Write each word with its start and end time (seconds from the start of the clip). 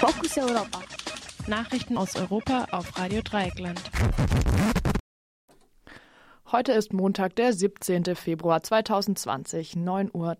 Fokus 0.00 0.38
Europa. 0.38 0.80
Nachrichten 1.46 1.98
aus 1.98 2.16
Europa 2.16 2.68
auf 2.70 2.98
Radio 2.98 3.20
Dreieckland. 3.20 3.78
Heute 6.50 6.72
ist 6.72 6.94
Montag, 6.94 7.36
der 7.36 7.52
17. 7.52 8.16
Februar 8.16 8.62
2020, 8.62 9.74
9.30 9.74 10.12
Uhr. 10.14 10.36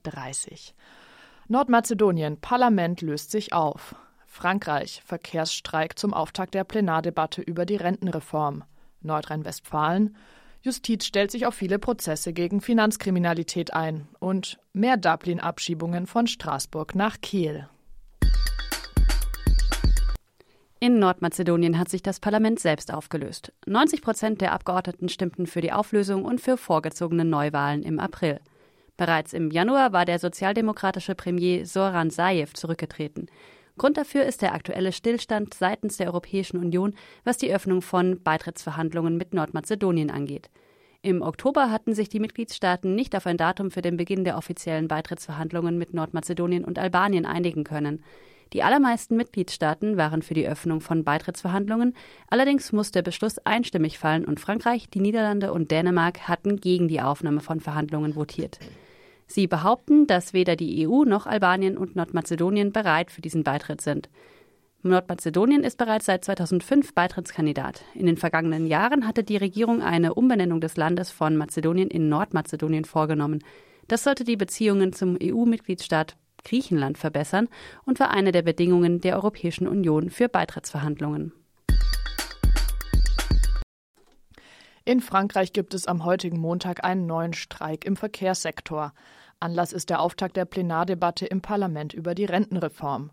Nordmazedonien, 1.48 2.40
Parlament 2.40 3.02
löst 3.02 3.32
sich 3.32 3.52
auf. 3.52 3.94
Frankreich, 4.26 5.02
Verkehrsstreik 5.04 5.98
zum 5.98 6.14
Auftakt 6.14 6.54
der 6.54 6.64
Plenardebatte 6.64 7.42
über 7.42 7.66
die 7.66 7.76
Rentenreform. 7.76 8.64
Nordrhein-Westfalen, 9.02 10.16
Justiz 10.62 11.04
stellt 11.04 11.30
sich 11.30 11.44
auf 11.44 11.54
viele 11.54 11.78
Prozesse 11.78 12.32
gegen 12.32 12.62
Finanzkriminalität 12.62 13.74
ein. 13.74 14.08
Und 14.20 14.58
mehr 14.72 14.96
Dublin-Abschiebungen 14.96 16.06
von 16.06 16.26
Straßburg 16.26 16.94
nach 16.94 17.20
Kiel. 17.20 17.68
In 20.82 20.98
Nordmazedonien 20.98 21.78
hat 21.78 21.90
sich 21.90 22.02
das 22.02 22.20
Parlament 22.20 22.58
selbst 22.58 22.90
aufgelöst. 22.90 23.52
90 23.66 24.00
Prozent 24.00 24.40
der 24.40 24.52
Abgeordneten 24.52 25.10
stimmten 25.10 25.46
für 25.46 25.60
die 25.60 25.72
Auflösung 25.72 26.24
und 26.24 26.40
für 26.40 26.56
vorgezogene 26.56 27.26
Neuwahlen 27.26 27.82
im 27.82 28.00
April. 28.00 28.40
Bereits 28.96 29.34
im 29.34 29.50
Januar 29.50 29.92
war 29.92 30.06
der 30.06 30.18
sozialdemokratische 30.18 31.14
Premier 31.14 31.66
Soran 31.66 32.10
Zaev 32.10 32.54
zurückgetreten. 32.54 33.26
Grund 33.76 33.98
dafür 33.98 34.24
ist 34.24 34.40
der 34.40 34.54
aktuelle 34.54 34.92
Stillstand 34.92 35.52
seitens 35.52 35.98
der 35.98 36.06
Europäischen 36.06 36.56
Union, 36.56 36.94
was 37.24 37.36
die 37.36 37.52
Öffnung 37.52 37.82
von 37.82 38.22
Beitrittsverhandlungen 38.22 39.18
mit 39.18 39.34
Nordmazedonien 39.34 40.10
angeht. 40.10 40.48
Im 41.02 41.20
Oktober 41.20 41.70
hatten 41.70 41.94
sich 41.94 42.08
die 42.08 42.20
Mitgliedstaaten 42.20 42.94
nicht 42.94 43.14
auf 43.14 43.26
ein 43.26 43.36
Datum 43.36 43.70
für 43.70 43.82
den 43.82 43.98
Beginn 43.98 44.24
der 44.24 44.38
offiziellen 44.38 44.88
Beitrittsverhandlungen 44.88 45.76
mit 45.76 45.92
Nordmazedonien 45.92 46.64
und 46.64 46.78
Albanien 46.78 47.26
einigen 47.26 47.64
können. 47.64 48.02
Die 48.52 48.62
allermeisten 48.64 49.16
Mitgliedstaaten 49.16 49.96
waren 49.96 50.22
für 50.22 50.34
die 50.34 50.48
Öffnung 50.48 50.80
von 50.80 51.04
Beitrittsverhandlungen, 51.04 51.94
allerdings 52.28 52.72
muss 52.72 52.90
der 52.90 53.02
Beschluss 53.02 53.38
einstimmig 53.38 53.98
fallen 53.98 54.24
und 54.24 54.40
Frankreich, 54.40 54.90
die 54.90 55.00
Niederlande 55.00 55.52
und 55.52 55.70
Dänemark 55.70 56.28
hatten 56.28 56.56
gegen 56.60 56.88
die 56.88 57.00
Aufnahme 57.00 57.40
von 57.40 57.60
Verhandlungen 57.60 58.16
votiert. 58.16 58.58
Sie 59.28 59.46
behaupten, 59.46 60.08
dass 60.08 60.32
weder 60.32 60.56
die 60.56 60.88
EU 60.88 61.04
noch 61.04 61.26
Albanien 61.26 61.78
und 61.78 61.94
Nordmazedonien 61.94 62.72
bereit 62.72 63.12
für 63.12 63.22
diesen 63.22 63.44
Beitritt 63.44 63.80
sind. 63.80 64.08
Nordmazedonien 64.82 65.62
ist 65.62 65.78
bereits 65.78 66.06
seit 66.06 66.24
2005 66.24 66.94
Beitrittskandidat. 66.94 67.84
In 67.94 68.06
den 68.06 68.16
vergangenen 68.16 68.66
Jahren 68.66 69.06
hatte 69.06 69.22
die 69.22 69.36
Regierung 69.36 69.82
eine 69.82 70.14
Umbenennung 70.14 70.60
des 70.60 70.76
Landes 70.76 71.12
von 71.12 71.36
Mazedonien 71.36 71.90
in 71.90 72.08
Nordmazedonien 72.08 72.84
vorgenommen. 72.84 73.44
Das 73.86 74.02
sollte 74.04 74.24
die 74.24 74.36
Beziehungen 74.36 74.92
zum 74.92 75.18
EU-Mitgliedstaat 75.22 76.16
Griechenland 76.44 76.98
verbessern 76.98 77.48
und 77.84 78.00
war 78.00 78.10
eine 78.10 78.32
der 78.32 78.42
Bedingungen 78.42 79.00
der 79.00 79.16
Europäischen 79.16 79.68
Union 79.68 80.10
für 80.10 80.28
Beitrittsverhandlungen. 80.28 81.32
In 84.84 85.00
Frankreich 85.00 85.52
gibt 85.52 85.74
es 85.74 85.86
am 85.86 86.04
heutigen 86.04 86.40
Montag 86.40 86.84
einen 86.84 87.06
neuen 87.06 87.32
Streik 87.32 87.84
im 87.84 87.96
Verkehrssektor. 87.96 88.92
Anlass 89.38 89.72
ist 89.72 89.90
der 89.90 90.00
Auftakt 90.00 90.36
der 90.36 90.46
Plenardebatte 90.46 91.26
im 91.26 91.42
Parlament 91.42 91.92
über 91.92 92.14
die 92.14 92.24
Rentenreform. 92.24 93.10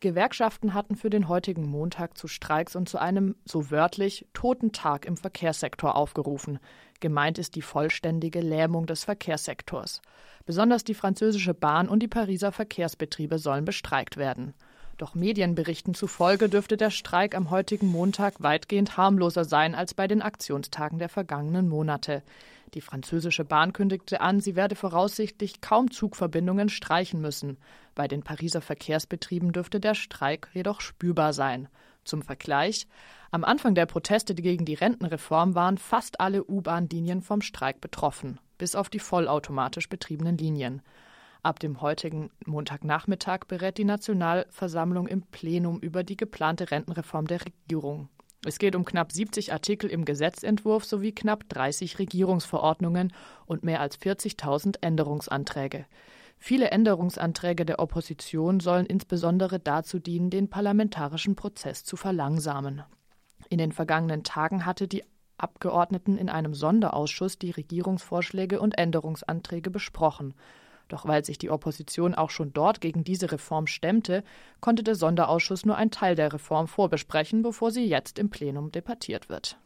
Gewerkschaften 0.00 0.74
hatten 0.74 0.94
für 0.94 1.08
den 1.08 1.28
heutigen 1.28 1.66
Montag 1.66 2.18
zu 2.18 2.28
Streiks 2.28 2.76
und 2.76 2.88
zu 2.88 2.98
einem, 2.98 3.34
so 3.44 3.70
wörtlich, 3.70 4.26
toten 4.34 4.72
Tag 4.72 5.06
im 5.06 5.16
Verkehrssektor 5.16 5.96
aufgerufen. 5.96 6.58
Gemeint 7.00 7.38
ist 7.38 7.54
die 7.54 7.62
vollständige 7.62 8.40
Lähmung 8.40 8.86
des 8.86 9.04
Verkehrssektors. 9.04 10.02
Besonders 10.44 10.84
die 10.84 10.94
französische 10.94 11.54
Bahn 11.54 11.88
und 11.88 12.02
die 12.02 12.08
Pariser 12.08 12.52
Verkehrsbetriebe 12.52 13.38
sollen 13.38 13.64
bestreikt 13.64 14.16
werden. 14.16 14.54
Doch 14.96 15.14
Medienberichten 15.14 15.92
zufolge 15.92 16.48
dürfte 16.48 16.78
der 16.78 16.90
Streik 16.90 17.34
am 17.34 17.50
heutigen 17.50 17.86
Montag 17.86 18.42
weitgehend 18.42 18.96
harmloser 18.96 19.44
sein 19.44 19.74
als 19.74 19.92
bei 19.92 20.08
den 20.08 20.22
Aktionstagen 20.22 20.98
der 20.98 21.10
vergangenen 21.10 21.68
Monate. 21.68 22.22
Die 22.72 22.80
französische 22.80 23.44
Bahn 23.44 23.74
kündigte 23.74 24.22
an, 24.22 24.40
sie 24.40 24.56
werde 24.56 24.74
voraussichtlich 24.74 25.60
kaum 25.60 25.90
Zugverbindungen 25.90 26.70
streichen 26.70 27.20
müssen. 27.20 27.58
Bei 27.94 28.08
den 28.08 28.22
Pariser 28.22 28.62
Verkehrsbetrieben 28.62 29.52
dürfte 29.52 29.80
der 29.80 29.94
Streik 29.94 30.48
jedoch 30.54 30.80
spürbar 30.80 31.34
sein. 31.34 31.68
Zum 32.04 32.22
Vergleich: 32.22 32.86
Am 33.30 33.44
Anfang 33.44 33.74
der 33.74 33.86
Proteste 33.86 34.34
gegen 34.34 34.64
die 34.64 34.74
Rentenreform 34.74 35.54
waren 35.54 35.76
fast 35.76 36.20
alle 36.20 36.42
U-Bahn-Linien 36.42 37.20
vom 37.20 37.42
Streik 37.42 37.82
betroffen, 37.82 38.40
bis 38.56 38.74
auf 38.74 38.88
die 38.88 39.00
vollautomatisch 39.00 39.88
betriebenen 39.88 40.38
Linien. 40.38 40.80
Ab 41.46 41.60
dem 41.60 41.80
heutigen 41.80 42.30
Montagnachmittag 42.44 43.44
berät 43.46 43.78
die 43.78 43.84
Nationalversammlung 43.84 45.06
im 45.06 45.22
Plenum 45.22 45.78
über 45.78 46.02
die 46.02 46.16
geplante 46.16 46.72
Rentenreform 46.72 47.28
der 47.28 47.38
Regierung. 47.44 48.08
Es 48.44 48.58
geht 48.58 48.74
um 48.74 48.84
knapp 48.84 49.12
70 49.12 49.52
Artikel 49.52 49.88
im 49.88 50.04
Gesetzentwurf 50.04 50.84
sowie 50.84 51.12
knapp 51.12 51.48
30 51.48 52.00
Regierungsverordnungen 52.00 53.12
und 53.46 53.62
mehr 53.62 53.80
als 53.80 53.96
40.000 53.96 54.78
Änderungsanträge. 54.80 55.86
Viele 56.36 56.72
Änderungsanträge 56.72 57.64
der 57.64 57.78
Opposition 57.78 58.58
sollen 58.58 58.86
insbesondere 58.86 59.60
dazu 59.60 60.00
dienen, 60.00 60.30
den 60.30 60.50
parlamentarischen 60.50 61.36
Prozess 61.36 61.84
zu 61.84 61.96
verlangsamen. 61.96 62.82
In 63.50 63.58
den 63.58 63.70
vergangenen 63.70 64.24
Tagen 64.24 64.66
hatte 64.66 64.88
die 64.88 65.04
Abgeordneten 65.38 66.18
in 66.18 66.28
einem 66.28 66.54
Sonderausschuss 66.54 67.38
die 67.38 67.52
Regierungsvorschläge 67.52 68.60
und 68.60 68.76
Änderungsanträge 68.76 69.70
besprochen. 69.70 70.34
Doch 70.88 71.06
weil 71.06 71.24
sich 71.24 71.38
die 71.38 71.50
Opposition 71.50 72.14
auch 72.14 72.30
schon 72.30 72.52
dort 72.52 72.80
gegen 72.80 73.02
diese 73.02 73.32
Reform 73.32 73.66
stemmte, 73.66 74.22
konnte 74.60 74.82
der 74.82 74.94
Sonderausschuss 74.94 75.66
nur 75.66 75.76
einen 75.76 75.90
Teil 75.90 76.14
der 76.14 76.32
Reform 76.32 76.68
vorbesprechen, 76.68 77.42
bevor 77.42 77.70
sie 77.70 77.84
jetzt 77.84 78.18
im 78.18 78.30
Plenum 78.30 78.70
debattiert 78.70 79.28
wird. 79.28 79.58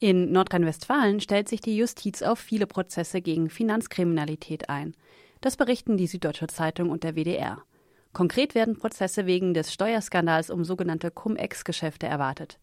In 0.00 0.30
Nordrhein-Westfalen 0.30 1.18
stellt 1.18 1.48
sich 1.48 1.60
die 1.60 1.76
Justiz 1.76 2.22
auf 2.22 2.38
viele 2.38 2.68
Prozesse 2.68 3.20
gegen 3.20 3.50
Finanzkriminalität 3.50 4.68
ein. 4.68 4.94
Das 5.40 5.56
berichten 5.56 5.96
die 5.96 6.06
Süddeutsche 6.06 6.46
Zeitung 6.46 6.90
und 6.90 7.02
der 7.02 7.16
WDR. 7.16 7.62
Konkret 8.12 8.54
werden 8.54 8.76
Prozesse 8.76 9.26
wegen 9.26 9.54
des 9.54 9.72
Steuerskandals 9.72 10.50
um 10.50 10.64
sogenannte 10.64 11.10
Cum-Ex-Geschäfte 11.10 12.06
erwartet. 12.06 12.58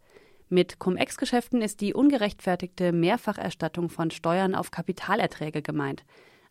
Mit 0.49 0.77
Cum-Ex-Geschäften 0.77 1.61
ist 1.63 1.81
die 1.81 1.95
ungerechtfertigte 1.95 2.91
Mehrfacherstattung 2.91 3.89
von 3.89 4.11
Steuern 4.11 4.53
auf 4.53 4.69
Kapitalerträge 4.69 5.63
gemeint. 5.63 6.03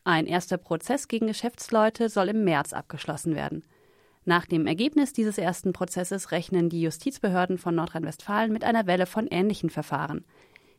Ein 0.02 0.26
erster 0.26 0.58
Prozess 0.58 1.06
gegen 1.06 1.28
Geschäftsleute 1.28 2.08
soll 2.08 2.28
im 2.30 2.42
März 2.44 2.72
abgeschlossen 2.72 3.36
werden. 3.36 3.64
Nach 4.24 4.46
dem 4.46 4.66
Ergebnis 4.66 5.12
dieses 5.12 5.38
ersten 5.38 5.72
Prozesses 5.72 6.32
rechnen 6.32 6.70
die 6.70 6.82
Justizbehörden 6.82 7.56
von 7.56 7.74
Nordrhein-Westfalen 7.74 8.52
mit 8.52 8.64
einer 8.64 8.86
Welle 8.86 9.06
von 9.06 9.28
ähnlichen 9.28 9.70
Verfahren. 9.70 10.24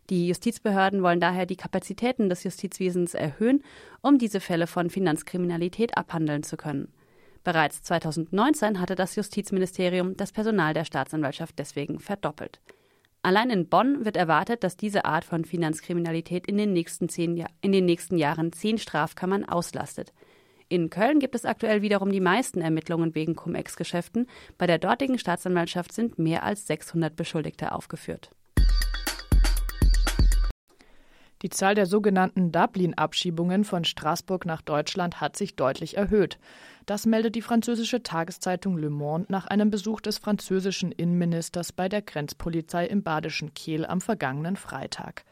Die 0.10 0.28
Justizbehörden 0.28 1.02
wollen 1.02 1.20
daher 1.20 1.46
die 1.46 1.56
Kapazitäten 1.56 2.28
des 2.28 2.44
Justizwesens 2.44 3.14
erhöhen, 3.14 3.64
um 4.02 4.18
diese 4.18 4.40
Fälle 4.40 4.68
von 4.68 4.90
Finanzkriminalität 4.90 5.98
abhandeln 5.98 6.44
zu 6.44 6.58
können. 6.58 6.92
Bereits 7.44 7.82
2019 7.84 8.80
hatte 8.80 8.96
das 8.96 9.16
Justizministerium 9.16 10.18
das 10.18 10.32
Personal 10.32 10.74
der 10.74 10.86
Staatsanwaltschaft 10.86 11.58
deswegen 11.58 12.00
verdoppelt. 12.00 12.60
Allein 13.26 13.50
in 13.50 13.68
Bonn 13.68 14.06
wird 14.06 14.18
erwartet, 14.18 14.64
dass 14.64 14.78
diese 14.78 15.04
Art 15.04 15.26
von 15.26 15.46
Finanzkriminalität 15.46 16.46
in 16.46 16.58
den 16.58 16.74
nächsten, 16.74 17.10
zehn, 17.10 17.44
in 17.60 17.72
den 17.72 17.86
nächsten 17.86 18.20
Jahren 18.20 18.54
zehn 18.54 18.78
Strafkammern 18.78 19.44
auslastet. 19.44 20.14
In 20.70 20.92
Köln 20.92 21.18
gibt 21.18 21.34
es 21.34 21.44
aktuell 21.44 21.82
wiederum 21.82 22.12
die 22.12 22.22
meisten 22.22 22.62
Ermittlungen 22.62 23.16
wegen 23.16 23.36
Cum-Ex-Geschäften. 23.36 24.28
Bei 24.60 24.68
der 24.68 24.78
dortigen 24.78 25.18
Staatsanwaltschaft 25.18 25.92
sind 25.92 26.20
mehr 26.20 26.44
als 26.44 26.68
600 26.68 27.16
Beschuldigte 27.16 27.72
aufgeführt. 27.72 28.30
Die 31.42 31.50
Zahl 31.50 31.76
der 31.76 31.86
sogenannten 31.86 32.52
Dublin-Abschiebungen 32.52 33.66
von 33.66 33.84
Straßburg 33.84 34.46
nach 34.46 34.62
Deutschland 34.62 35.20
hat 35.20 35.36
sich 35.36 35.56
deutlich 35.56 35.98
erhöht. 35.98 36.40
Das 36.86 37.06
meldet 37.06 37.36
die 37.36 37.42
französische 37.42 38.04
Tageszeitung 38.04 38.78
Le 38.78 38.90
Monde 38.90 39.26
nach 39.30 39.46
einem 39.46 39.70
Besuch 39.70 40.00
des 40.00 40.18
französischen 40.18 40.92
Innenministers 40.92 41.74
bei 41.74 41.90
der 41.90 42.02
Grenzpolizei 42.02 42.86
im 42.88 43.04
badischen 43.04 43.54
Kehl 43.54 43.86
am 43.86 44.00
vergangenen 44.00 44.56
Freitag. 44.56 45.26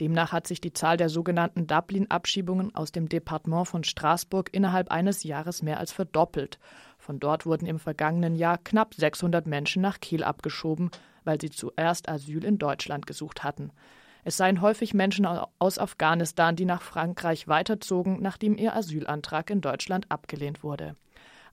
Demnach 0.00 0.32
hat 0.32 0.46
sich 0.46 0.60
die 0.60 0.72
Zahl 0.72 0.96
der 0.96 1.10
sogenannten 1.10 1.66
Dublin-Abschiebungen 1.66 2.74
aus 2.74 2.92
dem 2.92 3.10
Departement 3.10 3.68
von 3.68 3.84
Straßburg 3.84 4.48
innerhalb 4.52 4.90
eines 4.90 5.22
Jahres 5.22 5.62
mehr 5.62 5.78
als 5.78 5.92
verdoppelt. 5.92 6.58
Von 6.96 7.20
dort 7.20 7.44
wurden 7.44 7.66
im 7.66 7.78
vergangenen 7.78 8.34
Jahr 8.34 8.56
knapp 8.56 8.94
600 8.94 9.46
Menschen 9.46 9.82
nach 9.82 10.00
Kiel 10.00 10.24
abgeschoben, 10.24 10.90
weil 11.24 11.40
sie 11.40 11.50
zuerst 11.50 12.08
Asyl 12.08 12.42
in 12.42 12.58
Deutschland 12.58 13.06
gesucht 13.06 13.44
hatten. 13.44 13.70
Es 14.24 14.36
seien 14.36 14.60
häufig 14.60 14.94
Menschen 14.94 15.26
aus 15.26 15.78
Afghanistan, 15.78 16.54
die 16.54 16.64
nach 16.64 16.82
Frankreich 16.82 17.48
weiterzogen, 17.48 18.20
nachdem 18.20 18.56
ihr 18.56 18.76
Asylantrag 18.76 19.50
in 19.50 19.60
Deutschland 19.60 20.06
abgelehnt 20.10 20.62
wurde. 20.62 20.94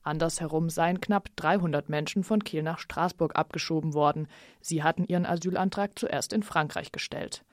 Andersherum 0.04 0.70
seien 0.70 1.02
knapp 1.02 1.30
300 1.36 1.90
Menschen 1.90 2.24
von 2.24 2.44
Kiel 2.44 2.64
nach 2.64 2.80
Straßburg 2.80 3.36
abgeschoben 3.36 3.94
worden. 3.94 4.28
Sie 4.62 4.84
hatten 4.84 5.06
ihren 5.06 5.26
Asylantrag 5.26 5.98
zuerst 5.98 6.32
in 6.32 6.44
Frankreich 6.44 6.92
gestellt. 6.92 7.44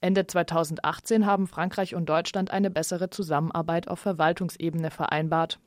Ende 0.00 0.26
2018 0.26 1.26
haben 1.26 1.46
Frankreich 1.46 1.94
und 1.94 2.08
Deutschland 2.08 2.50
eine 2.50 2.70
bessere 2.70 3.10
Zusammenarbeit 3.10 3.88
auf 3.88 4.00
Verwaltungsebene 4.00 4.90
vereinbart. 4.90 5.58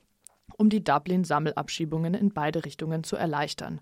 Um 0.57 0.69
die 0.69 0.83
Dublin-Sammelabschiebungen 0.83 2.13
in 2.13 2.33
beide 2.33 2.65
Richtungen 2.65 3.03
zu 3.03 3.15
erleichtern. 3.15 3.81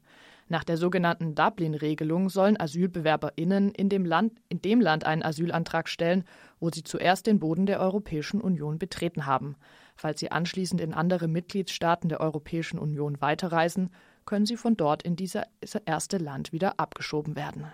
Nach 0.52 0.66
der 0.66 0.76
sogenannten 0.76 1.34
Dublin-Regelung 1.34 2.30
sollen 2.30 2.60
AsylbewerberInnen 2.60 3.72
in 3.72 3.88
dem, 3.88 4.04
Land, 4.04 4.34
in 4.50 4.62
dem 4.62 4.82
Land 4.82 5.06
einen 5.06 5.24
Asylantrag 5.24 5.88
stellen, 5.88 6.26
wo 6.60 6.70
sie 6.70 6.84
zuerst 6.84 7.26
den 7.26 7.40
Boden 7.40 7.66
der 7.66 7.80
Europäischen 7.80 8.42
Union 8.42 8.78
betreten 8.78 9.26
haben. 9.26 9.56
Falls 9.96 10.20
sie 10.20 10.30
anschließend 10.32 10.82
in 10.82 10.94
andere 10.94 11.30
Mitgliedstaaten 11.30 12.10
der 12.10 12.20
Europäischen 12.20 12.80
Union 12.80 13.22
weiterreisen, 13.22 13.92
können 14.26 14.46
sie 14.46 14.58
von 14.58 14.76
dort 14.76 15.04
in 15.04 15.16
dieses 15.16 15.44
erste 15.86 16.18
Land 16.18 16.52
wieder 16.52 16.80
abgeschoben 16.82 17.38
werden. 17.38 17.66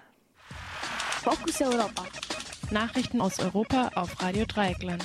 Fokus 1.23 1.59
Europa. 1.61 2.05
Nachrichten 2.69 3.21
aus 3.21 3.39
Europa 3.39 3.89
auf 3.95 4.21
Radio 4.21 4.45
Dreieckland. 4.45 5.03